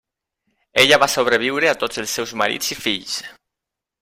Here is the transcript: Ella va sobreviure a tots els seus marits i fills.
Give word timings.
Ella 0.83 0.97
va 1.03 1.09
sobreviure 1.15 1.71
a 1.73 1.75
tots 1.85 2.03
els 2.05 2.17
seus 2.19 2.35
marits 2.43 2.73
i 2.77 2.83
fills. 2.83 3.21